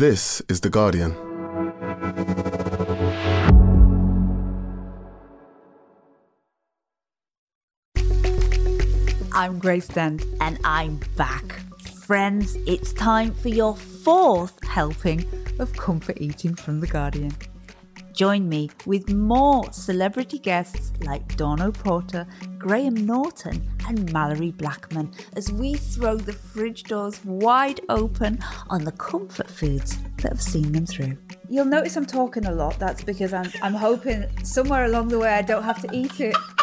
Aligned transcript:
This 0.00 0.40
is 0.48 0.62
The 0.62 0.70
Guardian. 0.70 1.14
I'm 9.34 9.58
Grace 9.58 9.88
Dent, 9.88 10.24
and 10.40 10.58
I'm 10.64 11.00
back. 11.18 11.60
Friends, 12.06 12.56
it's 12.66 12.94
time 12.94 13.34
for 13.34 13.50
your 13.50 13.76
fourth 13.76 14.64
helping 14.64 15.26
of 15.58 15.74
comfort 15.74 16.16
eating 16.18 16.54
from 16.54 16.80
The 16.80 16.86
Guardian. 16.86 17.36
Join 18.12 18.48
me 18.48 18.70
with 18.86 19.10
more 19.10 19.72
celebrity 19.72 20.38
guests 20.38 20.92
like 21.02 21.36
Dawn 21.36 21.60
O'Porter, 21.62 22.26
Graham 22.58 22.94
Norton, 22.94 23.66
and 23.88 24.08
Malorie 24.10 24.56
Blackman 24.56 25.12
as 25.36 25.50
we 25.52 25.74
throw 25.74 26.16
the 26.16 26.32
fridge 26.32 26.84
doors 26.84 27.24
wide 27.24 27.80
open 27.88 28.38
on 28.68 28.84
the 28.84 28.92
comfort 28.92 29.50
foods 29.50 29.98
that 30.18 30.28
have 30.30 30.42
seen 30.42 30.72
them 30.72 30.86
through. 30.86 31.16
You'll 31.48 31.64
notice 31.64 31.96
I'm 31.96 32.06
talking 32.06 32.46
a 32.46 32.52
lot. 32.52 32.78
That's 32.78 33.02
because 33.02 33.32
I'm, 33.32 33.50
I'm 33.62 33.74
hoping 33.74 34.26
somewhere 34.44 34.84
along 34.84 35.08
the 35.08 35.18
way 35.18 35.30
I 35.30 35.42
don't 35.42 35.64
have 35.64 35.80
to 35.82 35.88
eat 35.92 36.20
it. 36.20 36.36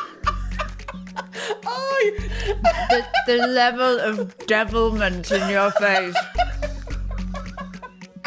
the, 2.89 3.05
the 3.25 3.37
level 3.47 3.99
of 3.99 4.37
devilment 4.47 5.31
in 5.31 5.49
your 5.49 5.71
face. 5.71 6.15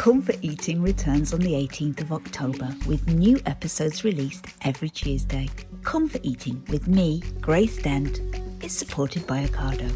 Comfort 0.01 0.37
Eating 0.41 0.81
returns 0.81 1.31
on 1.31 1.41
the 1.41 1.51
18th 1.51 2.01
of 2.01 2.11
October 2.11 2.75
with 2.87 3.07
new 3.07 3.39
episodes 3.45 4.03
released 4.03 4.47
every 4.63 4.89
Tuesday. 4.89 5.47
Comfort 5.83 6.21
Eating 6.23 6.65
with 6.69 6.87
me, 6.87 7.21
Grace 7.39 7.79
Dent, 7.83 8.19
is 8.63 8.75
supported 8.75 9.27
by 9.27 9.45
Ocado. 9.45 9.87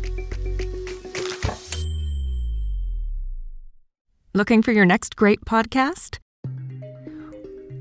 Looking 4.36 4.62
for 4.62 4.72
your 4.72 4.86
next 4.86 5.16
great 5.16 5.44
podcast? 5.44 6.20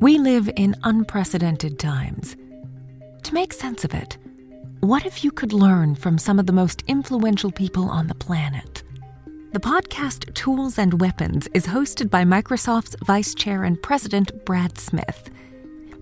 We 0.00 0.16
live 0.16 0.48
in 0.56 0.76
unprecedented 0.82 1.78
times. 1.78 2.38
To 3.24 3.34
make 3.34 3.52
sense 3.52 3.84
of 3.84 3.92
it, 3.92 4.16
what 4.80 5.04
if 5.04 5.24
you 5.24 5.30
could 5.30 5.52
learn 5.52 5.94
from 5.94 6.16
some 6.16 6.38
of 6.38 6.46
the 6.46 6.54
most 6.54 6.84
influential 6.86 7.52
people 7.52 7.90
on 7.90 8.06
the 8.06 8.14
planet? 8.14 8.73
The 9.54 9.60
podcast 9.60 10.34
Tools 10.34 10.80
and 10.80 11.00
Weapons 11.00 11.46
is 11.54 11.64
hosted 11.64 12.10
by 12.10 12.24
Microsoft's 12.24 12.96
Vice 13.04 13.36
Chair 13.36 13.62
and 13.62 13.80
President 13.80 14.44
Brad 14.44 14.76
Smith. 14.78 15.30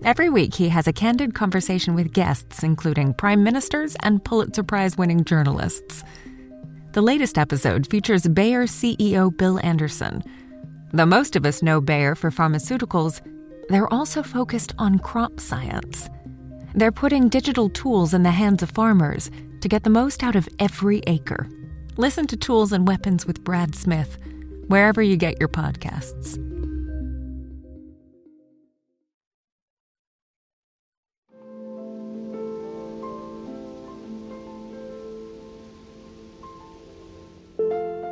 Every 0.03 0.27
week, 0.27 0.55
he 0.55 0.69
has 0.69 0.87
a 0.87 0.91
candid 0.91 1.35
conversation 1.35 1.93
with 1.93 2.13
guests, 2.13 2.63
including 2.63 3.13
prime 3.13 3.43
ministers 3.43 3.95
and 4.01 4.25
Pulitzer 4.25 4.63
Prize 4.63 4.97
winning 4.97 5.23
journalists. 5.23 6.03
The 6.93 7.03
latest 7.03 7.37
episode 7.37 7.85
features 7.91 8.27
Bayer 8.27 8.63
CEO 8.63 9.29
Bill 9.37 9.59
Anderson. 9.59 10.23
Though 10.91 11.05
most 11.05 11.35
of 11.35 11.45
us 11.45 11.61
know 11.61 11.79
Bayer 11.79 12.15
for 12.15 12.31
pharmaceuticals, 12.31 13.21
they're 13.69 13.93
also 13.93 14.23
focused 14.23 14.73
on 14.79 14.97
crop 14.97 15.39
science. 15.39 16.09
They're 16.73 16.91
putting 16.91 17.29
digital 17.29 17.69
tools 17.69 18.15
in 18.15 18.23
the 18.23 18.31
hands 18.31 18.63
of 18.63 18.71
farmers 18.71 19.29
to 19.61 19.69
get 19.69 19.83
the 19.83 19.91
most 19.91 20.23
out 20.23 20.35
of 20.35 20.49
every 20.57 21.03
acre. 21.05 21.47
Listen 21.97 22.25
to 22.25 22.35
Tools 22.35 22.71
and 22.71 22.87
Weapons 22.87 23.27
with 23.27 23.43
Brad 23.43 23.75
Smith, 23.75 24.17
wherever 24.65 24.99
you 24.99 25.15
get 25.15 25.39
your 25.39 25.47
podcasts. 25.47 26.39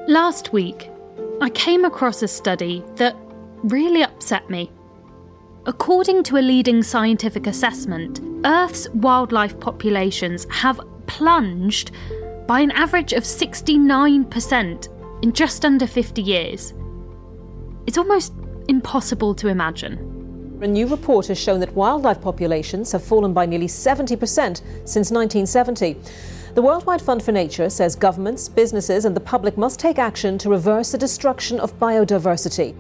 Last 0.08 0.54
week, 0.54 0.92
I 1.42 1.50
came 1.50 1.84
across 1.84 2.22
a 2.22 2.28
study 2.28 2.84
that 2.98 3.16
really 3.64 4.04
upset 4.04 4.48
me. 4.48 4.72
According 5.66 6.22
to 6.26 6.38
a 6.38 6.44
leading 6.44 6.84
scientific 6.84 7.48
assessment, 7.48 8.20
Earth's 8.46 8.88
wildlife 8.90 9.60
populations 9.60 10.46
have 10.52 10.80
plunged 11.08 11.90
by 12.48 12.60
an 12.60 12.72
average 12.72 13.14
of 13.14 13.24
69% 13.24 15.24
in 15.24 15.34
just 15.34 15.66
under 15.66 15.88
50 15.88 16.22
years. 16.22 16.74
It's 17.88 17.98
almost 17.98 18.34
impossible 18.68 19.34
to 19.36 19.48
imagine. 19.48 20.60
A 20.62 20.68
new 20.68 20.88
report 20.88 21.28
has 21.28 21.40
shown 21.40 21.60
that 21.62 21.74
wildlife 21.74 22.22
populations 22.22 22.92
have 22.92 23.04
fallen 23.04 23.34
by 23.34 23.48
nearly 23.48 23.68
70% 23.68 24.62
since 24.86 25.12
1970. 25.12 25.98
The 26.54 26.62
Worldwide 26.62 27.02
Fund 27.02 27.24
for 27.24 27.32
Nature 27.32 27.70
says 27.70 27.96
governments, 27.96 28.48
businesses, 28.48 29.06
and 29.06 29.16
the 29.16 29.22
public 29.22 29.58
must 29.58 29.80
take 29.80 29.98
action 29.98 30.38
to 30.38 30.50
reverse 30.50 30.92
the 30.92 30.98
destruction 30.98 31.60
of 31.60 31.78
biodiversity. 31.80 32.76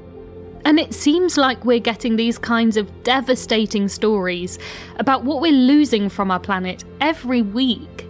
And 0.65 0.79
it 0.79 0.93
seems 0.93 1.37
like 1.37 1.65
we're 1.65 1.79
getting 1.79 2.15
these 2.15 2.37
kinds 2.37 2.77
of 2.77 3.03
devastating 3.03 3.87
stories 3.87 4.59
about 4.97 5.23
what 5.23 5.41
we're 5.41 5.51
losing 5.51 6.07
from 6.07 6.29
our 6.29 6.39
planet 6.39 6.83
every 6.99 7.41
week. 7.41 8.07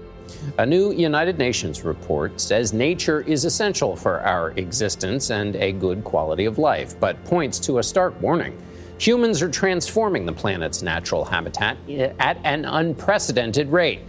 A 0.57 0.65
new 0.65 0.91
United 0.91 1.37
Nations 1.37 1.83
report 1.83 2.39
says 2.39 2.73
nature 2.73 3.21
is 3.21 3.45
essential 3.45 3.95
for 3.95 4.19
our 4.21 4.51
existence 4.51 5.29
and 5.29 5.55
a 5.55 5.71
good 5.71 6.03
quality 6.03 6.45
of 6.45 6.57
life, 6.57 6.99
but 6.99 7.23
points 7.25 7.59
to 7.59 7.79
a 7.79 7.83
stark 7.83 8.19
warning. 8.21 8.57
Humans 8.99 9.41
are 9.41 9.49
transforming 9.49 10.25
the 10.25 10.33
planet's 10.33 10.81
natural 10.83 11.25
habitat 11.25 11.77
at 12.19 12.37
an 12.43 12.65
unprecedented 12.65 13.69
rate. 13.69 14.01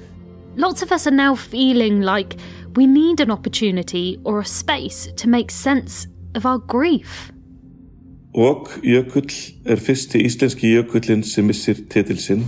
Lots 0.57 0.83
of 0.83 0.93
us 0.93 1.07
are 1.07 1.17
now 1.17 1.35
feeling 1.35 2.03
like 2.03 2.37
we 2.77 2.87
need 2.87 3.21
an 3.21 3.31
opportunity 3.31 4.21
or 4.25 4.41
a 4.41 4.45
space 4.45 5.09
to 5.17 5.29
make 5.29 5.51
sense 5.51 6.07
of 6.35 6.45
our 6.45 6.59
grief. 6.59 7.33
Ok 8.35 8.81
jökull 8.83 9.29
er 9.65 9.77
fyrsti 9.77 10.23
íslenski 10.25 10.71
jökullin 10.73 11.23
sem 11.23 11.47
missir 11.47 11.77
titil 11.89 12.17
sinn 12.17 12.47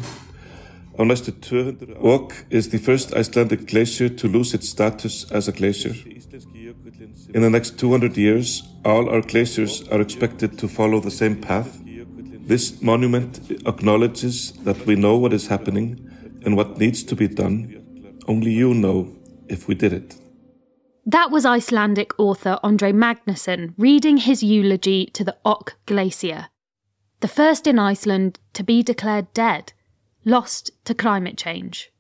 Á 0.98 1.04
næstu 1.04 1.32
200 1.32 1.96
Ok 2.00 2.34
is 2.50 2.68
the 2.68 2.78
first 2.78 3.12
Icelandic 3.16 3.66
glacier 3.66 4.08
to 4.08 4.28
lose 4.28 4.54
its 4.56 4.68
status 4.68 5.26
as 5.32 5.48
a 5.48 5.52
glacier. 5.52 5.94
In 7.34 7.42
the 7.42 7.50
next 7.50 7.78
200 7.78 8.16
years, 8.16 8.62
all 8.84 9.08
our 9.08 9.22
glaciers 9.22 9.82
are 9.90 10.00
expected 10.00 10.58
to 10.58 10.68
follow 10.68 11.00
the 11.00 11.10
same 11.10 11.36
path. 11.36 11.80
This 12.48 12.82
monument 12.82 13.40
acknowledges 13.66 14.52
that 14.64 14.86
we 14.86 14.94
know 14.94 15.16
what 15.16 15.32
is 15.32 15.48
happening 15.48 15.98
and 16.44 16.56
what 16.56 16.78
needs 16.78 17.02
to 17.04 17.16
be 17.16 17.28
done. 17.28 17.82
Only 18.28 18.52
you 18.52 18.74
know 18.74 19.08
if 19.48 19.66
we 19.68 19.74
did 19.74 19.92
it. 19.92 20.14
That 21.06 21.30
was 21.30 21.44
Icelandic 21.44 22.12
author 22.18 22.58
Andri 22.62 22.92
Magnason 22.92 23.74
reading 23.76 24.18
his 24.18 24.42
eulogy 24.42 25.06
to 25.06 25.24
the 25.24 25.36
Ok 25.44 25.72
Glacier, 25.86 26.46
the 27.20 27.28
first 27.28 27.66
in 27.66 27.78
Iceland 27.78 28.38
to 28.52 28.62
be 28.62 28.82
declared 28.82 29.26
dead 29.34 29.72
lost 30.24 30.70
to 30.84 30.94
climate 30.94 31.36
change. 31.36 31.90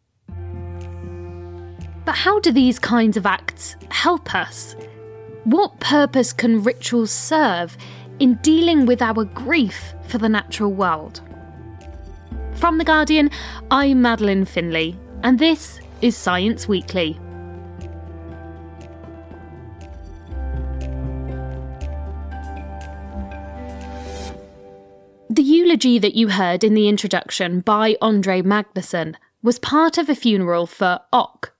But 2.04 2.14
how 2.16 2.38
do 2.40 2.52
these 2.52 2.78
kinds 2.78 3.16
of 3.16 3.26
acts 3.26 3.76
help 3.90 4.34
us? 4.34 4.76
What 5.44 5.80
purpose 5.80 6.32
can 6.32 6.62
rituals 6.62 7.10
serve 7.10 7.76
in 8.18 8.34
dealing 8.42 8.86
with 8.86 9.02
our 9.02 9.24
grief 9.24 9.94
for 10.06 10.18
the 10.18 10.28
natural 10.28 10.72
world? 10.72 11.22
From 12.54 12.78
The 12.78 12.84
Guardian, 12.84 13.30
I'm 13.70 14.02
Madeleine 14.02 14.44
Finlay, 14.44 14.96
and 15.22 15.38
this 15.38 15.80
is 16.00 16.16
Science 16.16 16.68
Weekly. 16.68 17.18
The 25.34 25.42
eulogy 25.42 25.98
that 25.98 26.14
you 26.14 26.28
heard 26.28 26.62
in 26.62 26.74
the 26.74 26.86
introduction 26.86 27.58
by 27.58 27.94
Andri 27.94 28.40
Magnason 28.40 29.16
was 29.42 29.58
part 29.58 29.98
of 29.98 30.08
a 30.08 30.14
funeral 30.14 30.64
for 30.64 31.00
Ok. 31.12 31.50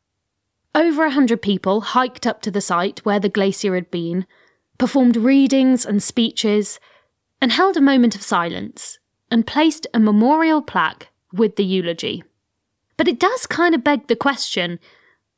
Over 0.77 1.07
a 1.07 1.11
hundred 1.11 1.43
people 1.43 1.81
hiked 1.81 2.25
up 2.25 2.41
to 2.43 2.53
the 2.53 2.61
site 2.61 3.01
where 3.01 3.19
the 3.19 3.29
glacier 3.29 3.75
had 3.75 3.91
been, 3.91 4.27
performed 4.79 5.17
readings 5.17 5.85
and 5.85 6.01
speeches, 6.01 6.79
and 7.41 7.51
held 7.51 7.77
a 7.77 7.81
moment 7.81 8.15
of 8.15 8.23
silence 8.23 9.01
and 9.29 9.45
placed 9.45 9.89
a 9.93 9.99
memorial 9.99 10.63
plaque 10.63 11.09
with 11.33 11.57
the 11.57 11.65
eulogy. 11.65 12.23
But 12.97 13.09
it 13.09 13.19
does 13.19 13.45
kind 13.45 13.75
of 13.75 13.83
beg 13.83 14.07
the 14.07 14.15
question 14.15 14.79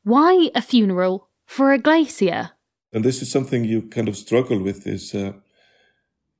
why 0.03 0.51
a 0.55 0.61
funeral 0.61 1.29
for 1.47 1.73
a 1.73 1.79
glacier? 1.79 2.51
And 2.93 3.03
this 3.03 3.23
is 3.23 3.31
something 3.31 3.65
you 3.65 3.81
kind 3.81 4.11
of 4.11 4.17
struggle 4.19 4.63
with 4.63 4.87
is 4.87 5.15
uh, 5.15 5.33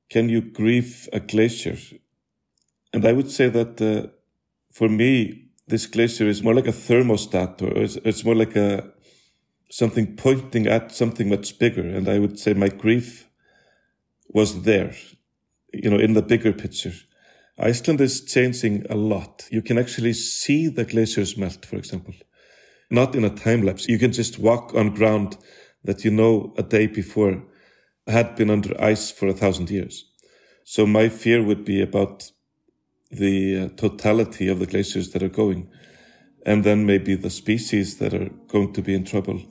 can 0.09 0.29
you 0.29 0.41
grieve 0.41 1.09
a 1.13 1.19
glacier? 1.19 1.77
And 2.93 3.05
I 3.05 3.13
would 3.13 3.29
say 3.29 3.49
that 3.49 3.81
uh, 3.81 4.09
for 4.71 4.89
me, 4.89 5.47
this 5.67 5.85
glacier 5.85 6.27
is 6.27 6.43
more 6.43 6.53
like 6.53 6.67
a 6.67 6.71
thermostat, 6.71 7.61
or 7.61 7.77
it's, 7.77 7.97
it's 7.97 8.23
more 8.23 8.35
like 8.35 8.55
a 8.55 8.91
something 9.69 10.15
pointing 10.15 10.67
at 10.67 10.91
something 10.91 11.27
much 11.29 11.59
bigger. 11.59 11.81
And 11.81 12.07
I 12.07 12.19
would 12.19 12.39
say 12.39 12.53
my 12.53 12.69
grief 12.69 13.27
was 14.29 14.63
there, 14.63 14.95
you 15.73 15.89
know, 15.89 15.97
in 15.99 16.13
the 16.13 16.21
bigger 16.21 16.53
picture. 16.53 16.93
Iceland 17.59 18.01
is 18.01 18.23
changing 18.23 18.85
a 18.89 18.95
lot. 18.95 19.47
You 19.51 19.61
can 19.61 19.77
actually 19.77 20.13
see 20.13 20.67
the 20.67 20.85
glaciers 20.85 21.37
melt, 21.37 21.65
for 21.65 21.75
example, 21.75 22.13
not 22.89 23.15
in 23.15 23.25
a 23.25 23.29
time 23.29 23.63
lapse. 23.63 23.87
You 23.87 23.97
can 23.99 24.13
just 24.13 24.39
walk 24.39 24.73
on 24.75 24.93
ground 24.93 25.37
that 25.83 26.05
you 26.05 26.11
know 26.11 26.53
a 26.57 26.63
day 26.63 26.87
before 26.87 27.43
had 28.07 28.35
been 28.35 28.49
under 28.49 28.79
ice 28.81 29.11
for 29.11 29.27
a 29.27 29.33
thousand 29.33 29.69
years. 29.69 30.05
So 30.63 30.85
my 30.85 31.09
fear 31.09 31.43
would 31.43 31.65
be 31.65 31.81
about 31.81 32.31
the 33.11 33.57
uh, 33.57 33.69
totality 33.75 34.47
of 34.47 34.59
the 34.59 34.65
glaciers 34.65 35.11
that 35.11 35.23
are 35.23 35.29
going, 35.29 35.69
and 36.45 36.63
then 36.63 36.85
maybe 36.85 37.15
the 37.15 37.29
species 37.29 37.97
that 37.99 38.13
are 38.13 38.29
going 38.47 38.73
to 38.73 38.81
be 38.81 38.93
in 38.93 39.05
trouble, 39.05 39.41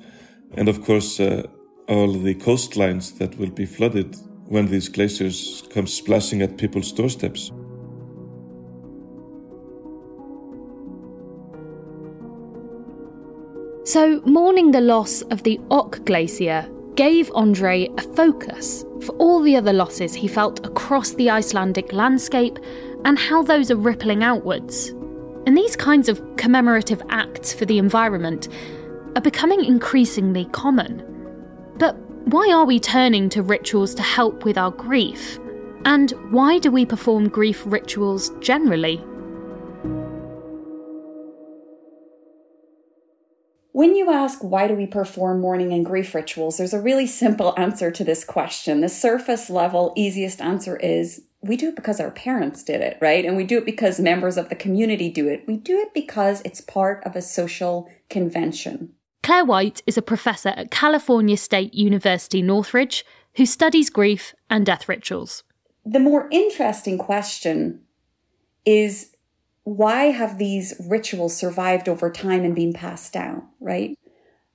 and 0.54 0.68
of 0.68 0.84
course 0.84 1.20
uh, 1.20 1.42
all 1.88 2.12
the 2.12 2.34
coastlines 2.34 3.16
that 3.18 3.38
will 3.38 3.50
be 3.50 3.64
flooded 3.64 4.16
when 4.48 4.66
these 4.66 4.88
glaciers 4.88 5.62
come 5.70 5.86
splashing 5.86 6.42
at 6.42 6.58
people's 6.58 6.92
doorsteps. 6.92 7.50
So, 13.84 14.20
mourning 14.26 14.72
the 14.72 14.80
loss 14.80 15.22
of 15.22 15.44
the 15.44 15.60
Ok 15.70 16.00
Glacier 16.00 16.68
gave 16.96 17.30
Andri 17.32 17.92
a 17.98 18.14
focus 18.14 18.84
for 19.02 19.14
all 19.16 19.42
the 19.42 19.54
other 19.54 19.72
losses 19.72 20.14
he 20.14 20.26
felt 20.26 20.64
across 20.66 21.12
the 21.12 21.30
Icelandic 21.30 21.92
landscape 21.92 22.58
and 23.04 23.18
how 23.18 23.42
those 23.42 23.70
are 23.70 23.76
rippling 23.76 24.24
outwards. 24.24 24.88
And 25.46 25.56
these 25.56 25.76
kinds 25.76 26.08
of 26.08 26.22
commemorative 26.36 27.02
acts 27.10 27.52
for 27.52 27.66
the 27.66 27.78
environment 27.78 28.48
are 29.14 29.20
becoming 29.20 29.64
increasingly 29.64 30.46
common. 30.46 31.04
But 31.76 31.96
why 32.24 32.50
are 32.52 32.64
we 32.64 32.80
turning 32.80 33.28
to 33.28 33.42
rituals 33.42 33.94
to 33.94 34.02
help 34.02 34.44
with 34.44 34.58
our 34.58 34.70
grief? 34.70 35.38
And 35.84 36.10
why 36.30 36.58
do 36.58 36.70
we 36.70 36.84
perform 36.84 37.28
grief 37.28 37.62
rituals 37.66 38.32
generally? 38.40 39.04
When 43.76 43.94
you 43.94 44.10
ask 44.10 44.42
why 44.42 44.68
do 44.68 44.74
we 44.74 44.86
perform 44.86 45.42
mourning 45.42 45.70
and 45.74 45.84
grief 45.84 46.14
rituals, 46.14 46.56
there's 46.56 46.72
a 46.72 46.80
really 46.80 47.06
simple 47.06 47.52
answer 47.58 47.90
to 47.90 48.04
this 48.04 48.24
question. 48.24 48.80
The 48.80 48.88
surface 48.88 49.50
level, 49.50 49.92
easiest 49.94 50.40
answer 50.40 50.78
is 50.78 51.24
we 51.42 51.58
do 51.58 51.68
it 51.68 51.76
because 51.76 52.00
our 52.00 52.10
parents 52.10 52.62
did 52.62 52.80
it, 52.80 52.96
right? 53.02 53.22
And 53.22 53.36
we 53.36 53.44
do 53.44 53.58
it 53.58 53.66
because 53.66 54.00
members 54.00 54.38
of 54.38 54.48
the 54.48 54.54
community 54.54 55.10
do 55.10 55.28
it. 55.28 55.44
We 55.46 55.58
do 55.58 55.78
it 55.78 55.92
because 55.92 56.40
it's 56.42 56.62
part 56.62 57.04
of 57.04 57.16
a 57.16 57.20
social 57.20 57.86
convention. 58.08 58.94
Claire 59.22 59.44
White 59.44 59.82
is 59.86 59.98
a 59.98 60.02
professor 60.02 60.54
at 60.56 60.70
California 60.70 61.36
State 61.36 61.74
University 61.74 62.40
Northridge 62.40 63.04
who 63.34 63.44
studies 63.44 63.90
grief 63.90 64.34
and 64.48 64.64
death 64.64 64.88
rituals. 64.88 65.44
The 65.84 66.00
more 66.00 66.28
interesting 66.30 66.96
question 66.96 67.82
is 68.64 69.15
why 69.66 70.04
have 70.12 70.38
these 70.38 70.74
rituals 70.78 71.36
survived 71.36 71.88
over 71.88 72.08
time 72.08 72.44
and 72.44 72.54
been 72.54 72.72
passed 72.72 73.12
down, 73.12 73.42
right? 73.58 73.98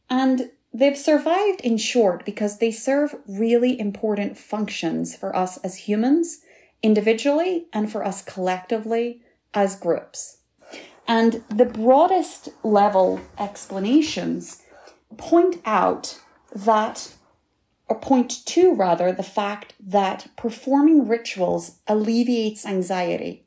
And 0.10 0.52
they've 0.74 0.98
survived 0.98 1.60
in 1.60 1.76
short 1.76 2.24
because 2.24 2.60
they 2.60 2.72
serve 2.72 3.16
really 3.28 3.78
important 3.78 4.38
functions 4.38 5.14
for 5.14 5.36
us 5.36 5.58
as 5.66 5.76
humans, 5.80 6.40
individually, 6.82 7.66
and 7.74 7.92
for 7.92 8.06
us 8.06 8.22
collectively 8.22 9.22
as 9.54 9.76
groups. 9.76 10.38
And 11.06 11.44
the 11.50 11.66
broadest 11.66 12.48
level 12.64 13.20
explanations 13.38 14.64
point 15.18 15.58
out 15.66 16.22
that, 16.56 17.16
or 17.90 18.00
point 18.00 18.46
to 18.46 18.74
rather, 18.74 19.12
the 19.12 19.24
fact 19.24 19.74
that 19.78 20.30
performing 20.38 21.06
rituals 21.06 21.80
alleviates 21.86 22.66
anxiety. 22.66 23.44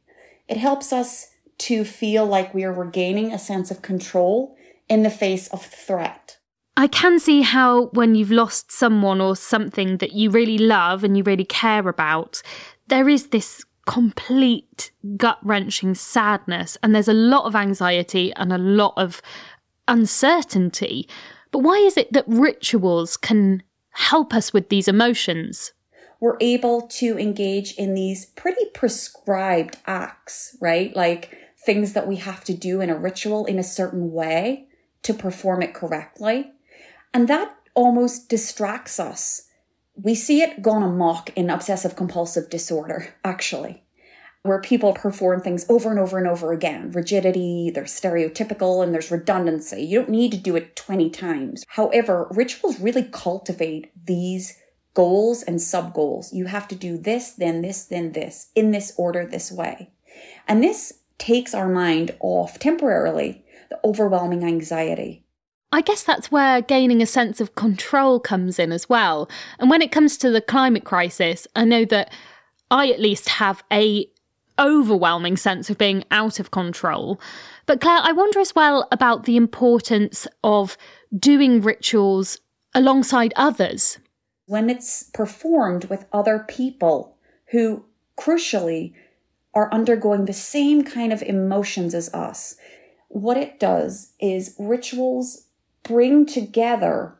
It 0.47 0.59
helps 0.59 0.93
us 0.93 1.31
to 1.59 1.85
feel 1.85 2.27
like 2.27 2.55
we 2.55 2.65
are 2.65 2.73
regaining 2.73 3.33
a 3.33 3.39
sense 3.39 3.71
of 3.71 3.83
control 3.83 4.57
in 4.89 5.03
the 5.03 5.11
face 5.11 5.49
of 5.49 5.65
threat. 5.65 6.39
I 6.77 6.89
can 6.89 7.19
see 7.19 7.43
how, 7.43 7.87
when 7.87 8.15
you've 8.15 8.33
lost 8.33 8.73
someone 8.73 9.21
or 9.21 9.37
something 9.37 9.99
that 9.99 10.13
you 10.13 10.31
really 10.31 10.59
love 10.59 11.05
and 11.05 11.17
you 11.17 11.23
really 11.23 11.45
care 11.45 11.89
about, 11.89 12.43
there 12.89 13.09
is 13.09 13.29
this 13.29 13.65
complete 13.87 14.91
gut 15.17 15.39
wrenching 15.43 15.95
sadness, 15.95 16.77
and 16.83 16.95
there's 16.95 17.09
a 17.09 17.13
lot 17.13 17.45
of 17.45 17.55
anxiety 17.55 18.33
and 18.35 18.53
a 18.53 18.59
lot 18.59 18.95
of 18.97 19.23
uncertainty. 19.87 21.09
But 21.51 21.61
why 21.61 21.77
is 21.77 21.97
it 21.97 22.13
that 22.13 22.25
rituals 22.27 23.17
can 23.17 23.63
help 23.91 24.35
us 24.35 24.53
with 24.53 24.69
these 24.69 24.89
emotions? 24.89 25.73
We're 26.19 26.39
able 26.41 26.83
to 26.83 27.19
engage 27.19 27.75
in 27.75 27.95
these 27.95 28.27
pretty 28.27 28.65
prescribed 28.73 29.77
acts, 29.87 30.57
right? 30.61 30.95
Like 30.97 31.37
things 31.65 31.93
that 31.95 32.07
we 32.07 32.17
have 32.17 32.45
to 32.45 32.55
do 32.55 32.81
in 32.81 32.91
a 32.91 32.97
ritual 32.97 33.47
in 33.47 33.59
a 33.59 33.65
certain 33.65 34.13
way 34.13 34.67
to 35.03 35.15
perform 35.15 35.63
it 35.63 35.75
correctly. 35.75 36.53
And 37.13 37.29
that 37.29 37.55
almost 37.75 38.29
distracts 38.29 38.99
us. 38.99 39.49
We 39.95 40.15
see 40.15 40.43
it 40.43 40.63
gone 40.63 40.83
amok 40.83 41.31
in 41.37 41.51
obsessive 41.51 41.95
compulsive 41.95 42.51
disorder, 42.51 43.15
actually, 43.25 43.85
where 44.43 44.61
people 44.61 44.93
perform 44.93 45.41
things 45.41 45.65
over 45.69 45.91
and 45.91 46.01
over 46.01 46.19
and 46.19 46.27
over 46.27 46.53
again. 46.53 46.91
Rigidity, 46.91 47.71
they're 47.73 47.85
stereotypical, 47.85 48.83
and 48.83 48.93
there's 48.93 49.13
redundancy. 49.13 49.83
You 49.83 50.01
don't 50.01 50.11
need 50.11 50.33
to 50.33 50.39
do 50.39 50.57
it 50.57 50.75
20 50.75 51.11
times. 51.11 51.65
However, 51.69 52.27
rituals 52.33 52.81
really 52.81 53.05
cultivate 53.05 53.93
these 54.07 54.59
goals 54.95 55.43
and 55.43 55.61
sub 55.61 55.95
goals. 55.95 56.33
You 56.33 56.47
have 56.47 56.67
to 56.69 56.75
do 56.75 56.99
this, 56.99 57.31
then 57.31 57.63
this, 57.63 57.85
then 57.85 58.13
this, 58.13 58.51
in 58.55 58.73
this 58.73 58.93
order, 58.97 59.27
this 59.27 59.53
way. 59.53 59.91
And 60.49 60.63
this 60.63 61.01
takes 61.19 61.55
our 61.55 61.69
mind 61.69 62.15
off 62.21 62.59
temporarily 62.59 63.45
the 63.71 63.79
overwhelming 63.85 64.45
anxiety. 64.45 65.25
I 65.73 65.81
guess 65.81 66.05
that's 66.05 66.31
where 66.31 66.63
gaining 66.63 67.03
a 67.03 67.07
sense 67.07 67.41
of 67.41 67.57
control 67.57 68.21
comes 68.21 68.59
in 68.59 68.71
as 68.71 68.89
well. 68.89 69.29
And 69.59 69.69
when 69.69 69.83
it 69.83 69.91
comes 69.91 70.17
to 70.19 70.31
the 70.31 70.41
climate 70.41 70.85
crisis, 70.85 71.49
I 71.57 71.65
know 71.65 71.85
that 71.87 72.13
I 72.71 72.91
at 72.91 73.01
least 73.01 73.29
have 73.29 73.65
a 73.73 74.07
overwhelming 74.59 75.37
sense 75.37 75.71
of 75.71 75.79
being 75.79 76.05
out 76.11 76.39
of 76.39 76.51
control. 76.51 77.21
But 77.67 77.81
Claire, 77.81 78.01
I 78.03 78.13
wonder 78.13 78.39
as 78.39 78.55
well 78.55 78.87
about 78.93 79.25
the 79.25 79.37
importance 79.37 80.27
of 80.45 80.77
doing 81.17 81.61
rituals 81.61 82.39
alongside 82.75 83.33
others. 83.37 83.99
When 84.47 84.71
it's 84.71 85.11
performed 85.15 85.87
with 85.87 86.07
other 86.13 86.45
people 86.47 87.17
who, 87.51 87.85
crucially, 88.19 88.93
are 89.55 89.73
undergoing 89.73 90.25
the 90.25 90.33
same 90.33 90.85
kind 90.85 91.13
of 91.13 91.23
emotions 91.23 91.95
as 91.95 92.13
us. 92.13 92.57
What 93.09 93.37
it 93.37 93.61
does 93.61 94.13
is 94.21 94.57
rituals 94.59 95.47
bring 95.83 96.27
together 96.27 97.15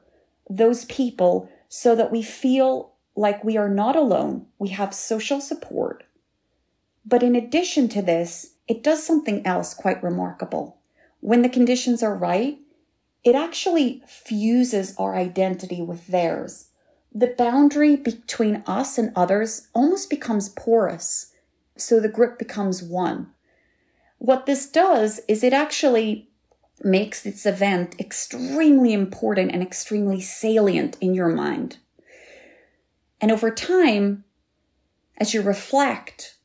those 0.51 0.85
people 0.87 1.49
so 1.69 1.95
that 1.95 2.11
we 2.11 2.23
feel 2.23 2.93
like 3.17 3.45
we 3.45 3.57
are 3.57 3.69
not 3.69 3.97
alone. 3.97 4.47
We 4.59 4.71
have 4.71 4.95
social 4.95 5.41
support. 5.41 6.05
But 7.07 7.23
in 7.23 7.37
addition 7.37 7.89
to 7.91 8.03
this, 8.03 8.55
it 8.67 8.83
does 8.83 9.05
something 9.05 9.47
else 9.47 9.75
quite 9.75 10.03
remarkable. 10.03 10.79
When 11.21 11.43
the 11.43 11.49
conditions 11.49 12.03
are 12.03 12.15
right, 12.15 12.59
it 13.23 13.35
actually 13.35 14.03
fuses 14.07 14.95
our 14.99 15.15
identity 15.15 15.81
with 15.81 16.07
theirs. 16.09 16.71
The 17.15 17.35
boundary 17.39 17.97
between 17.97 18.65
us 18.67 18.99
and 18.99 19.13
others 19.15 19.69
almost 19.75 20.11
becomes 20.11 20.49
porous 20.49 21.33
so 21.77 22.01
the 22.01 22.09
grip 22.09 22.39
becomes 22.39 22.83
one. 22.83 23.31
What 24.19 24.47
this 24.47 24.69
does 24.69 25.21
is 25.29 25.43
it 25.43 25.53
actually 25.53 26.29
makes 26.83 27.23
this 27.23 27.47
event 27.47 27.95
extremely 28.01 28.93
important 28.93 29.53
and 29.53 29.63
extremely 29.63 30.21
salient 30.21 30.97
in 31.01 31.15
your 31.15 31.29
mind. 31.29 31.79
And 33.21 33.31
over 33.31 33.51
time, 33.51 34.25
as 35.19 35.35
you 35.35 35.43
reflect 35.43 36.37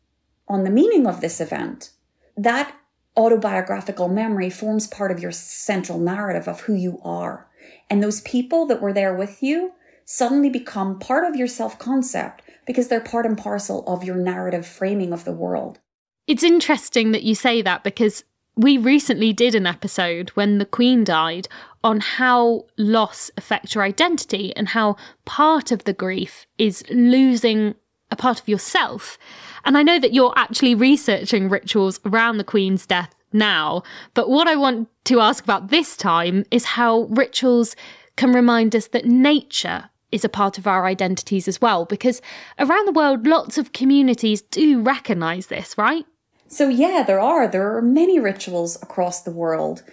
on 0.48 0.64
the 0.64 0.70
meaning 0.70 1.08
of 1.08 1.22
this 1.22 1.42
event, 1.42 1.92
that 2.38 2.76
autobiographical 3.18 4.08
memory 4.08 4.50
forms 4.50 4.88
part 4.88 5.12
of 5.12 5.20
your 5.20 5.32
central 5.32 6.00
narrative 6.00 6.48
of 6.48 6.62
who 6.62 6.74
you 6.74 7.00
are. 7.04 7.48
And 7.90 8.02
those 8.02 8.22
people 8.22 8.66
that 8.68 8.82
were 8.82 8.94
there 8.94 9.14
with 9.14 9.44
you 9.44 9.74
suddenly 10.06 10.50
become 10.50 11.00
part 11.00 11.28
of 11.28 11.36
your 11.36 11.48
self 11.48 11.78
concept 11.78 12.42
because 12.70 12.88
they're 12.88 13.02
part 13.02 13.26
and 13.26 13.36
parcel 13.36 13.84
of 13.88 14.04
your 14.04 14.16
narrative 14.16 14.64
framing 14.64 15.12
of 15.12 15.26
the 15.26 15.32
world. 15.32 15.80
It's 16.28 16.44
interesting 16.44 17.14
that 17.14 17.24
you 17.24 17.34
say 17.34 17.64
that 17.64 17.84
because 17.84 18.24
we 18.56 18.78
recently 18.78 19.34
did 19.34 19.56
an 19.56 19.66
episode 19.66 20.30
when 20.36 20.60
the 20.60 20.68
Queen 20.68 21.04
died 21.04 21.48
on 21.84 22.00
how 22.00 22.68
loss 22.78 23.32
affects 23.38 23.74
your 23.74 23.84
identity 23.84 24.56
and 24.56 24.68
how 24.68 24.98
part 25.26 25.72
of 25.72 25.86
the 25.86 25.94
grief 25.94 26.46
is 26.60 26.84
losing 26.92 27.74
a 28.12 28.16
part 28.16 28.40
of 28.40 28.48
yourself. 28.48 29.18
And 29.66 29.76
I 29.76 29.82
know 29.82 29.98
that 29.98 30.14
you're 30.14 30.34
actually 30.36 30.76
researching 30.76 31.50
rituals 31.50 32.00
around 32.06 32.38
the 32.38 32.44
Queen's 32.44 32.86
death 32.86 33.16
now, 33.34 33.82
but 34.14 34.30
what 34.30 34.48
I 34.48 34.56
want 34.56 34.90
to 35.06 35.22
ask 35.22 35.44
about 35.44 35.70
this 35.70 35.98
time 35.98 36.46
is 36.52 36.66
how 36.66 37.08
rituals 37.10 37.76
can 38.16 38.32
remind 38.32 38.76
us 38.76 38.86
that 38.90 39.06
nature 39.06 39.90
is 40.12 40.26
a 40.26 40.30
part 40.30 40.58
of 40.58 40.68
our 40.68 40.86
identities 40.86 41.48
as 41.48 41.62
well, 41.62 41.86
because 41.86 42.22
around 42.58 42.88
the 42.88 42.92
world, 42.92 43.28
lots 43.28 43.58
of 43.58 43.74
communities 43.74 44.42
do 44.42 44.82
recognize 44.82 45.48
this, 45.48 45.78
right? 45.78 46.06
So, 46.48 46.68
yeah, 46.68 47.04
there 47.06 47.20
are. 47.20 47.48
There 47.48 47.76
are 47.76 47.82
many 47.82 48.20
rituals 48.20 48.82
across 48.82 49.22
the 49.22 49.32
world 49.32 49.84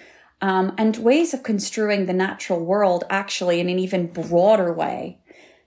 um, 0.41 0.75
and 0.79 0.97
ways 0.97 1.35
of 1.35 1.43
construing 1.43 2.07
the 2.07 2.13
natural 2.13 2.65
world 2.65 3.05
actually 3.11 3.61
in 3.61 3.69
an 3.69 3.79
even 3.79 4.07
broader 4.07 4.73
way. 4.73 5.19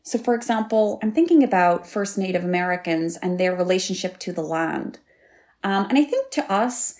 So, 0.01 0.17
for 0.17 0.33
example, 0.33 0.99
I'm 1.03 1.11
thinking 1.11 1.43
about 1.43 1.87
First 1.87 2.17
Native 2.17 2.43
Americans 2.43 3.17
and 3.17 3.39
their 3.39 3.55
relationship 3.55 4.17
to 4.19 4.33
the 4.33 4.41
land. 4.41 4.97
Um, 5.63 5.85
and 5.89 5.97
I 5.97 6.03
think 6.03 6.31
to 6.31 6.51
us, 6.51 6.95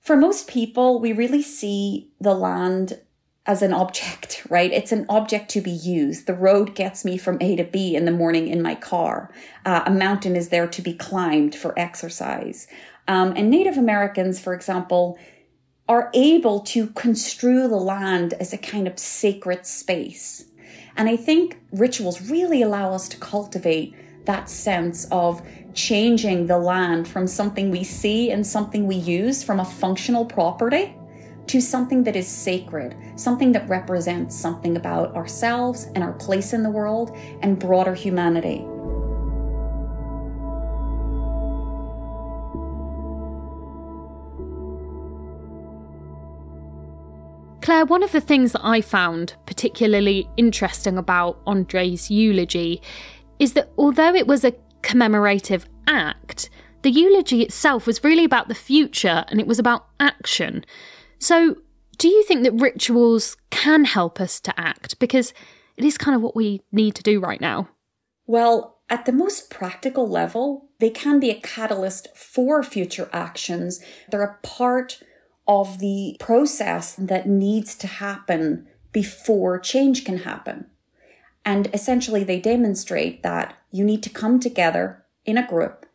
for 0.00 0.16
most 0.16 0.48
people, 0.48 1.00
we 1.00 1.12
really 1.12 1.42
see 1.42 2.10
the 2.20 2.34
land 2.34 3.00
as 3.46 3.60
an 3.60 3.72
object, 3.72 4.42
right? 4.48 4.72
It's 4.72 4.92
an 4.92 5.04
object 5.08 5.50
to 5.50 5.60
be 5.60 5.70
used. 5.70 6.26
The 6.26 6.34
road 6.34 6.74
gets 6.74 7.04
me 7.04 7.18
from 7.18 7.36
A 7.40 7.56
to 7.56 7.64
B 7.64 7.94
in 7.94 8.06
the 8.06 8.10
morning 8.10 8.48
in 8.48 8.62
my 8.62 8.74
car. 8.74 9.30
Uh, 9.66 9.82
a 9.86 9.90
mountain 9.90 10.34
is 10.34 10.48
there 10.48 10.66
to 10.66 10.82
be 10.82 10.94
climbed 10.94 11.54
for 11.54 11.78
exercise. 11.78 12.66
Um, 13.06 13.34
and 13.36 13.50
Native 13.50 13.76
Americans, 13.76 14.40
for 14.40 14.54
example, 14.54 15.18
are 15.88 16.10
able 16.14 16.60
to 16.60 16.86
construe 16.88 17.68
the 17.68 17.76
land 17.76 18.32
as 18.34 18.54
a 18.54 18.58
kind 18.58 18.86
of 18.88 18.98
sacred 18.98 19.66
space. 19.66 20.46
And 20.96 21.08
I 21.08 21.16
think 21.16 21.58
rituals 21.72 22.30
really 22.30 22.62
allow 22.62 22.94
us 22.94 23.08
to 23.10 23.18
cultivate 23.18 23.94
that 24.24 24.48
sense 24.48 25.06
of 25.10 25.42
changing 25.74 26.46
the 26.46 26.56
land 26.56 27.06
from 27.06 27.26
something 27.26 27.70
we 27.70 27.84
see 27.84 28.30
and 28.30 28.46
something 28.46 28.86
we 28.86 28.94
use 28.94 29.42
from 29.42 29.60
a 29.60 29.64
functional 29.66 30.24
property 30.24 30.96
to 31.46 31.60
something 31.60 32.04
that 32.04 32.16
is 32.16 32.26
sacred, 32.26 32.96
something 33.16 33.52
that 33.52 33.68
represents 33.68 34.34
something 34.34 34.76
about 34.76 35.14
ourselves 35.14 35.88
and 35.94 36.02
our 36.02 36.12
place 36.12 36.52
in 36.52 36.62
the 36.62 36.70
world 36.70 37.16
and 37.42 37.58
broader 37.58 37.94
humanity. 37.94 38.66
Claire, 47.64 47.86
one 47.86 48.02
of 48.02 48.12
the 48.12 48.20
things 48.20 48.52
that 48.52 48.62
I 48.62 48.82
found 48.82 49.36
particularly 49.46 50.28
interesting 50.36 50.98
about 50.98 51.42
Andri's 51.46 52.10
eulogy 52.10 52.82
is 53.38 53.54
that 53.54 53.70
although 53.78 54.14
it 54.14 54.26
was 54.26 54.44
a 54.44 54.54
commemorative 54.82 55.66
act, 55.86 56.50
the 56.82 56.90
eulogy 56.90 57.40
itself 57.40 57.86
was 57.86 58.04
really 58.04 58.24
about 58.24 58.48
the 58.48 58.54
future 58.54 59.24
and 59.28 59.40
it 59.40 59.46
was 59.46 59.58
about 59.58 59.86
action. 59.98 60.62
So, 61.24 61.56
do 61.96 62.06
you 62.06 62.22
think 62.24 62.42
that 62.42 62.52
rituals 62.52 63.38
can 63.48 63.86
help 63.86 64.20
us 64.20 64.38
to 64.40 64.60
act? 64.60 64.98
Because 64.98 65.32
it 65.78 65.82
is 65.82 65.96
kind 65.96 66.14
of 66.14 66.20
what 66.20 66.36
we 66.36 66.60
need 66.70 66.94
to 66.96 67.02
do 67.02 67.18
right 67.18 67.40
now. 67.40 67.70
Well, 68.26 68.76
at 68.90 69.06
the 69.06 69.12
most 69.12 69.48
practical 69.48 70.06
level, 70.06 70.68
they 70.80 70.90
can 70.90 71.20
be 71.20 71.30
a 71.30 71.40
catalyst 71.40 72.14
for 72.14 72.62
future 72.62 73.08
actions. 73.10 73.80
They're 74.10 74.22
a 74.22 74.38
part 74.42 75.02
of 75.48 75.78
the 75.78 76.18
process 76.20 76.94
that 76.96 77.26
needs 77.26 77.74
to 77.76 77.86
happen 77.86 78.66
before 78.92 79.58
change 79.58 80.04
can 80.04 80.18
happen. 80.18 80.66
And 81.42 81.70
essentially, 81.72 82.22
they 82.22 82.38
demonstrate 82.38 83.22
that 83.22 83.56
you 83.70 83.82
need 83.82 84.02
to 84.02 84.10
come 84.10 84.40
together 84.40 85.06
in 85.24 85.38
a 85.38 85.48
group. 85.48 85.86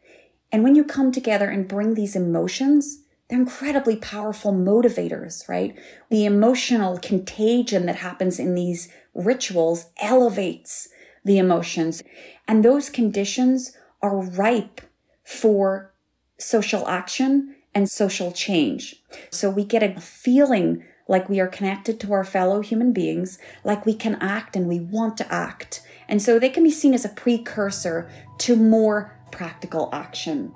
And 0.52 0.64
when 0.64 0.74
you 0.74 0.84
come 0.84 1.12
together 1.12 1.50
and 1.50 1.68
bring 1.68 1.94
these 1.94 2.16
emotions, 2.16 3.04
they're 3.30 3.40
incredibly 3.40 3.96
powerful 3.96 4.52
motivators, 4.52 5.48
right? 5.48 5.78
The 6.10 6.26
emotional 6.26 6.98
contagion 6.98 7.86
that 7.86 7.98
happens 7.98 8.40
in 8.40 8.56
these 8.56 8.90
rituals 9.14 9.88
elevates 10.02 10.90
the 11.24 11.38
emotions. 11.38 12.02
And 12.48 12.66
those 12.66 12.90
conditions 12.90 13.78
are 14.02 14.20
ripe 14.20 14.82
for 15.24 15.94
social 16.40 16.88
action 16.88 17.56
and 17.76 17.88
social 17.88 18.32
change. 18.32 18.96
So 19.30 19.50
we 19.50 19.64
get 19.64 19.84
a 19.84 20.00
feeling 20.02 20.84
like 21.08 21.30
we 21.30 21.40
are 21.40 21.48
connected 21.48 22.00
to 22.00 22.14
our 22.14 22.24
fellow 22.24 22.62
human 22.62 22.94
beings, 22.94 23.38
like 23.64 23.86
we 23.86 23.94
can 23.94 24.16
act 24.16 24.56
and 24.56 24.68
we 24.68 24.80
want 24.80 25.18
to 25.18 25.32
act. 25.32 25.82
And 26.08 26.22
so 26.22 26.40
they 26.40 26.50
can 26.50 26.64
be 26.64 26.72
seen 26.72 26.94
as 26.94 27.06
a 27.06 27.10
precursor 27.10 28.10
to 28.40 28.56
more 28.56 29.16
practical 29.32 29.90
action. 29.94 30.54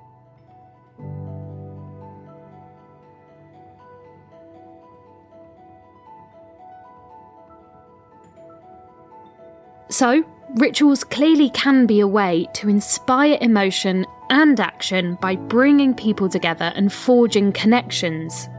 So, 9.94 10.26
rituals 10.56 11.04
clearly 11.04 11.52
can 11.52 11.86
be 11.86 12.00
a 12.00 12.08
way 12.08 12.48
to 12.56 12.68
inspire 12.68 13.38
emotion 13.42 14.08
and 14.32 14.60
action 14.60 15.20
by 15.22 15.36
bringing 15.36 15.94
people 15.94 16.28
together 16.28 16.74
and 16.76 16.92
forging 16.92 17.52
connections. 17.52 18.50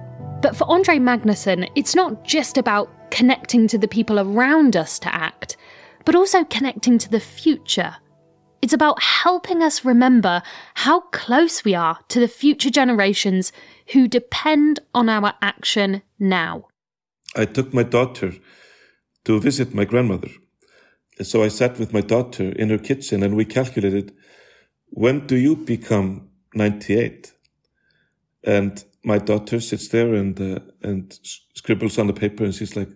But 0.43 0.55
for 0.55 0.65
Andri 0.69 1.01
Magnason, 1.01 1.69
it's 1.75 1.97
not 1.97 2.23
just 2.23 2.57
about 2.57 2.89
connecting 3.11 3.67
to 3.67 3.77
the 3.77 3.89
people 3.89 4.21
around 4.21 4.77
us 4.77 5.01
to 5.01 5.13
act, 5.13 5.57
but 6.05 6.15
also 6.15 6.45
connecting 6.45 6.99
to 6.99 7.11
the 7.11 7.19
future. 7.19 7.97
It's 8.63 8.73
about 8.73 9.03
helping 9.03 9.61
us 9.61 9.85
remember 9.85 10.41
how 10.75 11.01
close 11.01 11.65
we 11.65 11.75
are 11.75 11.99
to 12.11 12.21
the 12.21 12.29
future 12.29 12.71
generations 12.71 13.51
who 13.89 14.07
depend 14.07 14.79
on 14.95 15.09
our 15.09 15.35
action 15.43 16.03
now. 16.17 16.69
I 17.35 17.45
took 17.45 17.75
my 17.75 17.83
daughter 17.83 18.35
to 19.25 19.41
visit 19.41 19.75
my 19.75 19.85
grandmother 19.85 20.29
so 21.23 21.43
I 21.43 21.49
sat 21.49 21.79
with 21.79 21.93
my 21.93 22.01
daughter 22.01 22.51
in 22.51 22.71
her 22.71 22.79
kitchen 22.79 23.23
and 23.23 23.37
we 23.37 23.45
calculated 23.45 24.15
when 24.89 25.27
do 25.27 25.37
you 25.37 25.57
become 25.57 26.31
98? 26.55 27.33
And 28.45 28.83
my 29.05 29.19
daughter 29.19 29.61
sits 29.61 29.89
there 29.89 30.15
and 30.15 30.41
uh, 30.41 30.61
and 30.83 31.19
scribbles 31.55 31.99
on 31.99 32.07
the 32.07 32.13
paper 32.13 32.45
and 32.45 32.55
she's 32.55 32.77
like 32.77 32.91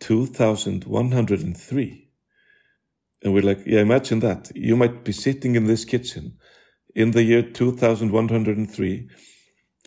2103. 0.00 2.08
And 3.22 3.34
we're 3.34 3.42
like, 3.42 3.62
yeah, 3.66 3.80
imagine 3.80 4.20
that. 4.20 4.50
You 4.54 4.76
might 4.76 5.04
be 5.04 5.12
sitting 5.12 5.56
in 5.56 5.66
this 5.66 5.84
kitchen 5.84 6.38
in 6.94 7.12
the 7.12 7.22
year 7.22 7.42
2103, 7.42 9.08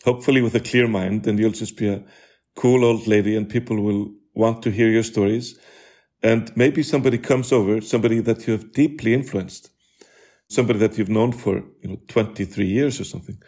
hopefully 0.04 0.42
with 0.42 0.54
a 0.54 0.60
clear 0.60 0.88
mind, 0.88 1.26
and 1.26 1.38
you'll 1.38 1.50
just 1.50 1.76
be 1.76 1.88
a 1.88 2.04
cool 2.56 2.84
old 2.84 3.06
lady 3.06 3.36
and 3.36 3.48
people 3.48 3.80
will 3.80 4.12
want 4.34 4.62
to 4.62 4.70
hear 4.70 4.88
your 4.88 5.02
stories 5.02 5.58
and 6.22 6.54
maybe 6.56 6.82
somebody 6.82 7.18
comes 7.18 7.52
over, 7.52 7.80
somebody 7.80 8.20
that 8.20 8.46
you 8.46 8.52
have 8.52 8.72
deeply 8.72 9.14
influenced, 9.14 9.70
somebody 10.48 10.78
that 10.80 10.98
you've 10.98 11.08
known 11.08 11.32
for, 11.32 11.62
you 11.82 11.88
know, 11.88 12.00
23 12.08 12.66
years 12.66 13.00
or 13.00 13.04
something. 13.04 13.38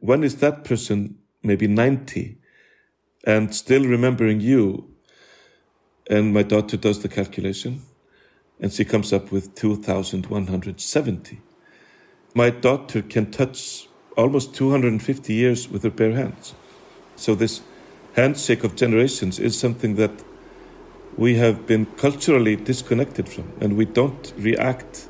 When 0.00 0.22
is 0.22 0.36
that 0.36 0.64
person 0.64 1.18
maybe 1.42 1.66
90 1.66 2.38
and 3.24 3.54
still 3.54 3.84
remembering 3.84 4.40
you? 4.40 4.88
And 6.10 6.34
my 6.34 6.42
daughter 6.42 6.76
does 6.76 7.00
the 7.00 7.08
calculation 7.08 7.82
and 8.60 8.72
she 8.72 8.84
comes 8.84 9.12
up 9.12 9.32
with 9.32 9.54
2,170. 9.54 11.40
My 12.34 12.50
daughter 12.50 13.02
can 13.02 13.30
touch 13.30 13.88
almost 14.16 14.54
250 14.54 15.32
years 15.32 15.68
with 15.68 15.82
her 15.84 15.90
bare 15.90 16.12
hands. 16.12 16.54
So 17.16 17.34
this 17.34 17.62
handshake 18.14 18.64
of 18.64 18.76
generations 18.76 19.38
is 19.38 19.58
something 19.58 19.94
that 19.96 20.10
we 21.16 21.36
have 21.36 21.66
been 21.66 21.86
culturally 21.96 22.56
disconnected 22.56 23.28
from, 23.28 23.52
and 23.60 23.76
we 23.76 23.84
don't 23.84 24.32
react 24.38 25.08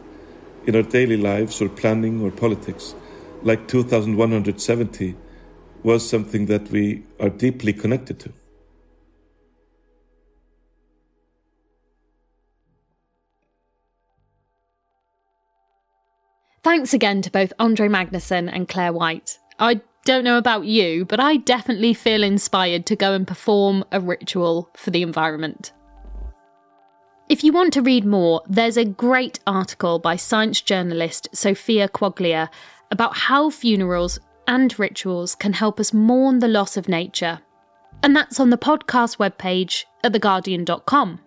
in 0.66 0.76
our 0.76 0.82
daily 0.82 1.16
lives 1.16 1.60
or 1.60 1.68
planning 1.68 2.22
or 2.22 2.30
politics 2.30 2.94
like 3.42 3.66
2170 3.68 5.16
was 5.82 6.08
something 6.08 6.46
that 6.46 6.70
we 6.70 7.02
are 7.18 7.28
deeply 7.28 7.72
connected 7.72 8.18
to. 8.20 8.32
Thanks 16.62 16.94
again 16.94 17.22
to 17.22 17.30
both 17.30 17.52
Andri 17.58 17.90
Magnason 17.90 18.48
and 18.52 18.68
Claire 18.68 18.92
White. 18.92 19.38
I 19.58 19.80
don't 20.04 20.22
know 20.22 20.38
about 20.38 20.64
you, 20.64 21.04
but 21.04 21.18
I 21.18 21.36
definitely 21.36 21.92
feel 21.92 22.22
inspired 22.22 22.86
to 22.86 22.96
go 22.96 23.14
and 23.14 23.26
perform 23.26 23.84
a 23.90 24.00
ritual 24.00 24.70
for 24.76 24.92
the 24.92 25.02
environment. 25.02 25.72
If 27.32 27.42
you 27.42 27.50
want 27.50 27.72
to 27.72 27.80
read 27.80 28.04
more, 28.04 28.42
there's 28.46 28.76
a 28.76 28.84
great 28.84 29.40
article 29.46 29.98
by 29.98 30.16
science 30.16 30.60
journalist 30.60 31.28
Sophia 31.32 31.88
Quaglia 31.88 32.50
about 32.90 33.16
how 33.16 33.48
funerals 33.48 34.20
and 34.46 34.78
rituals 34.78 35.34
can 35.34 35.54
help 35.54 35.80
us 35.80 35.94
mourn 35.94 36.40
the 36.40 36.46
loss 36.46 36.76
of 36.76 36.90
nature. 36.90 37.40
And 38.02 38.14
that's 38.14 38.38
on 38.38 38.50
the 38.50 38.58
podcast 38.58 39.16
webpage 39.16 39.84
at 40.04 40.12
theguardian.com. 40.12 41.20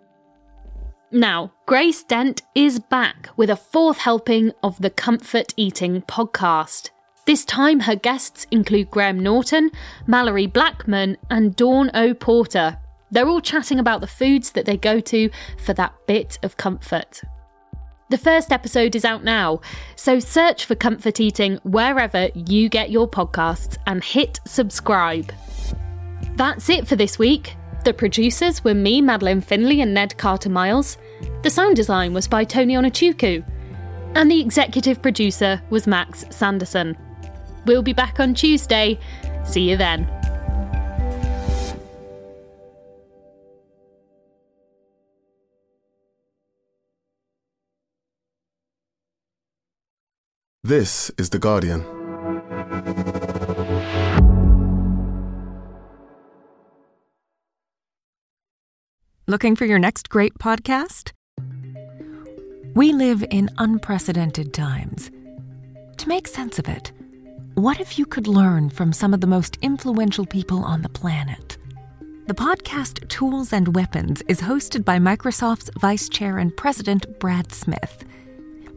Now, 1.10 1.52
Grace 1.66 2.04
Dent 2.04 2.44
is 2.54 2.78
back 2.78 3.30
with 3.36 3.50
a 3.50 3.56
fourth 3.56 3.98
helping 3.98 4.52
of 4.62 4.80
the 4.80 4.92
Comfort 4.92 5.56
Eating 5.58 6.04
podcast. 6.04 6.92
This 7.26 7.44
time, 7.44 7.80
her 7.80 7.96
guests 7.96 8.46
include 8.52 8.92
Graham 8.92 9.22
Norton, 9.22 9.72
Malorie 10.08 10.54
Blackman, 10.54 11.18
and 11.32 11.56
Dawn 11.56 11.90
O'Porter, 11.96 12.78
they're 13.12 13.28
all 13.28 13.42
chatting 13.42 13.80
about 13.80 14.02
the 14.02 14.08
foods 14.08 14.52
that 14.52 14.66
they 14.66 14.78
go 14.78 15.00
to 15.00 15.30
for 15.64 15.74
that 15.74 15.94
bit 16.08 16.40
of 16.44 16.58
comfort. 16.58 17.22
The 18.10 18.18
first 18.18 18.52
episode 18.52 18.96
is 18.96 19.04
out 19.04 19.24
now, 19.24 19.62
so 19.96 20.20
search 20.20 20.66
for 20.66 20.76
Comfort 20.76 21.20
Eating 21.20 21.60
wherever 21.64 22.30
you 22.36 22.70
get 22.70 22.92
your 22.92 23.10
podcasts 23.10 23.78
and 23.88 24.04
hit 24.04 24.40
subscribe. 24.46 25.34
That's 26.36 26.70
it 26.70 26.88
for 26.88 26.96
this 26.96 27.18
week. 27.18 27.56
The 27.84 27.94
producers 27.94 28.64
were 28.64 28.74
me, 28.74 29.02
Madeleine 29.02 29.42
Finlay, 29.42 29.82
and 29.82 29.94
Ned 29.94 30.18
Carter 30.18 30.50
Miles. 30.50 30.98
The 31.44 31.50
sound 31.50 31.76
design 31.76 32.14
was 32.14 32.28
by 32.28 32.44
Tony 32.44 32.76
Onuchukwu. 32.76 33.44
And 34.16 34.30
the 34.30 34.40
executive 34.40 35.02
producer 35.02 35.62
was 35.70 35.88
Max 35.88 36.26
Sanderson. 36.30 36.98
We'll 37.66 37.84
be 37.84 37.94
back 37.94 38.20
on 38.20 38.34
Tuesday. 38.34 39.00
See 39.44 39.70
you 39.70 39.78
then. 39.78 40.14
This 50.65 51.12
is 51.19 51.29
The 51.29 51.38
Guardian. 51.38 51.81
Looking 59.27 59.55
for 59.55 59.65
your 59.65 59.77
next 59.77 60.10
great 60.10 60.34
podcast? 60.39 61.12
We 62.74 62.93
live 62.93 63.24
in 63.29 63.51
unprecedented 63.60 64.55
times. 64.55 65.12
To 65.98 66.10
make 66.10 66.27
sense 66.27 66.57
of 66.57 66.67
it, 66.67 66.91
what 67.53 67.79
if 67.79 68.00
you 68.00 68.07
could 68.07 68.25
learn 68.25 68.72
from 68.72 68.91
some 68.91 69.13
of 69.13 69.22
the 69.22 69.27
most 69.27 69.60
influential 69.62 70.25
people 70.25 70.65
on 70.65 70.81
the 70.81 70.89
planet? 70.89 71.60
The 72.25 72.34
podcast 72.34 73.07
Tools 73.07 73.53
and 73.53 73.75
Weapons 73.75 74.24
is 74.27 74.41
hosted 74.41 74.84
by 74.84 74.98
Microsoft's 74.98 75.69
Vice 75.77 76.10
Chair 76.10 76.39
and 76.39 76.57
President 76.57 77.19
Brad 77.19 77.51
Smith. 77.53 78.03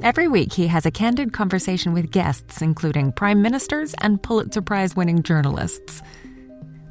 Every 0.01 0.29
week, 0.29 0.53
he 0.53 0.69
has 0.69 0.87
a 0.87 0.93
candid 0.93 1.33
conversation 1.33 1.93
with 1.93 2.13
guests, 2.13 2.63
including 2.63 3.11
prime 3.11 3.43
ministers 3.43 3.95
and 3.99 4.23
Pulitzer 4.23 4.63
Prize 4.63 4.95
winning 4.95 5.25
journalists. 5.25 6.03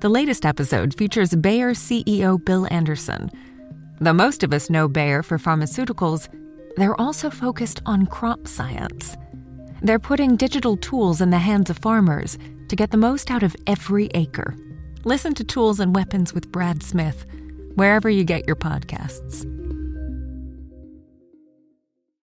The 0.01 0.09
latest 0.09 0.45
episode 0.45 0.93
features 0.93 1.33
Bayer 1.33 1.71
CEO 1.71 2.43
Bill 2.43 2.67
Anderson. 2.69 3.31
Though 4.01 4.13
most 4.13 4.43
of 4.43 4.53
us 4.53 4.69
know 4.69 4.89
Bayer 4.89 5.23
for 5.23 5.37
pharmaceuticals, 5.37 6.27
they're 6.75 6.99
also 6.99 7.29
focused 7.29 7.81
on 7.85 8.07
crop 8.07 8.45
science. 8.45 9.15
They're 9.81 9.99
putting 9.99 10.35
digital 10.35 10.75
tools 10.75 11.21
in 11.21 11.29
the 11.29 11.37
hands 11.37 11.69
of 11.69 11.77
farmers 11.77 12.37
to 12.67 12.75
get 12.75 12.91
the 12.91 12.97
most 12.97 13.31
out 13.31 13.41
of 13.41 13.55
every 13.67 14.09
acre. 14.15 14.53
Listen 15.05 15.33
to 15.35 15.45
Tools 15.45 15.79
and 15.79 15.95
Weapons 15.95 16.33
with 16.33 16.51
Brad 16.51 16.83
Smith, 16.83 17.25
wherever 17.75 18.09
you 18.09 18.25
get 18.25 18.45
your 18.45 18.57
podcasts. 18.57 19.56